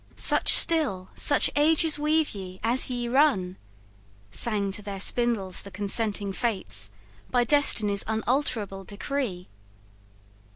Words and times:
"Such 0.15 0.51
still, 0.51 1.09
such 1.15 1.51
ages 1.55 1.99
weave 1.99 2.33
ye, 2.33 2.59
as 2.63 2.89
ye 2.89 3.07
run," 3.07 3.55
Sang 4.31 4.71
to 4.71 4.81
their 4.81 4.99
spindles 4.99 5.61
the 5.61 5.69
consenting 5.69 6.33
Fates 6.33 6.91
By 7.29 7.43
Destiny's 7.43 8.03
unalterable 8.07 8.83
decree. 8.83 9.47